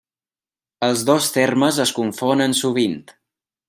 [0.87, 3.01] Els dos termes es confonen sovint.